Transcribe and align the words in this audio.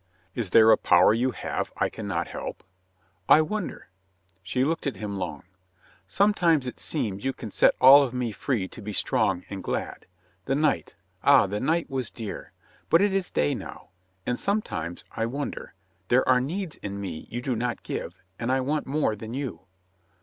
"Is 0.33 0.49
there 0.49 0.71
a 0.71 0.77
power 0.77 1.13
you 1.13 1.29
have 1.29 1.71
I 1.77 1.87
can 1.87 2.07
not 2.07 2.29
help?" 2.29 2.63
"I 3.29 3.43
wonder." 3.43 3.89
She 4.41 4.63
looked 4.63 4.87
at 4.87 4.95
him 4.95 5.17
long. 5.17 5.43
"Some 6.07 6.31
io8 6.31 6.33
MR. 6.33 6.33
BOURNE 6.33 6.33
IS 6.33 6.37
SORRY 6.37 6.49
109 6.49 6.49
times 6.49 6.67
it 6.67 6.79
seems 6.79 7.25
you 7.25 7.33
can 7.33 7.51
set 7.51 7.75
all 7.79 8.01
of 8.01 8.11
me 8.11 8.31
free 8.31 8.67
to 8.67 8.81
be 8.81 8.93
strong 8.93 9.45
and 9.51 9.63
glad. 9.63 10.07
The 10.45 10.55
night— 10.55 10.95
ah, 11.23 11.45
the 11.45 11.59
night 11.59 11.87
was 11.91 12.09
dear! 12.09 12.51
But 12.89 13.01
it 13.03 13.13
is 13.13 13.29
day 13.29 13.53
now. 13.53 13.89
And 14.25 14.39
sometimes— 14.39 15.05
I 15.15 15.27
wonder— 15.27 15.75
^there 16.09 16.23
are 16.25 16.41
needs 16.41 16.77
in 16.77 16.99
me 16.99 17.27
you 17.29 17.39
do 17.39 17.55
not 17.55 17.83
give, 17.83 18.15
and 18.39 18.51
I 18.51 18.59
want 18.59 18.87
more 18.87 19.15
than 19.15 19.35
you." 19.35 19.67